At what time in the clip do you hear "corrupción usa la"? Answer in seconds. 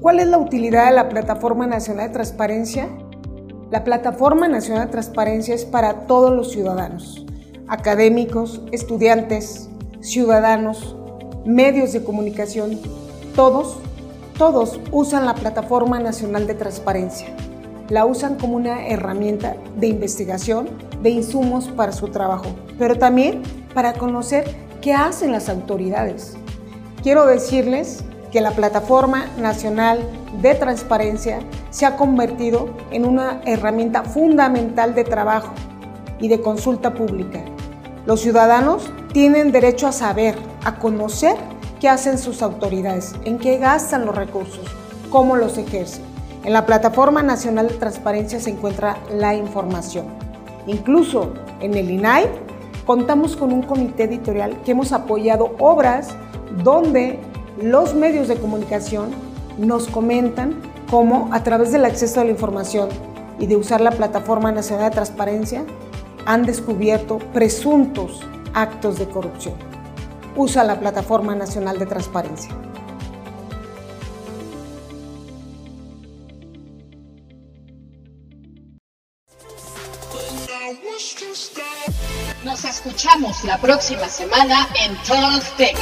69.06-70.80